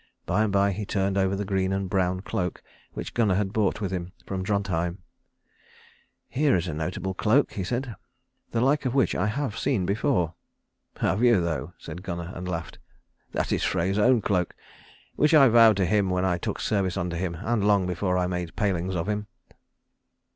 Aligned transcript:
By 0.25 0.41
and 0.45 0.51
by 0.51 0.71
he 0.71 0.83
turned 0.83 1.15
over 1.15 1.35
the 1.35 1.45
green 1.45 1.71
and 1.71 1.87
brown 1.87 2.21
cloak 2.21 2.63
which 2.93 3.13
Gunnar 3.13 3.35
had 3.35 3.53
brought 3.53 3.81
with 3.81 3.91
him 3.91 4.13
from 4.25 4.41
Drontheim. 4.43 4.97
"Here 6.27 6.55
is 6.55 6.67
a 6.67 6.73
notable 6.73 7.13
cloak," 7.13 7.51
he 7.53 7.63
said, 7.63 7.95
"the 8.49 8.61
like 8.61 8.85
of 8.87 8.95
which 8.95 9.13
I 9.13 9.27
have 9.27 9.55
seen 9.59 9.85
before." 9.85 10.33
"Have 11.01 11.21
you 11.21 11.39
though?" 11.39 11.73
said 11.77 12.01
Gunnar, 12.01 12.31
and 12.33 12.47
laughed. 12.47 12.79
"That 13.33 13.51
is 13.51 13.63
Frey's 13.63 13.99
own 13.99 14.21
cloak, 14.21 14.55
which 15.17 15.35
I 15.35 15.47
vowed 15.49 15.77
to 15.77 15.85
him 15.85 16.09
when 16.09 16.25
I 16.25 16.39
took 16.39 16.59
service 16.59 16.97
under 16.97 17.15
him, 17.15 17.35
and 17.39 17.63
long 17.67 17.85
before 17.85 18.17
I 18.17 18.25
made 18.25 18.55
palings 18.55 18.95
of 18.95 19.07
him." 19.07 19.27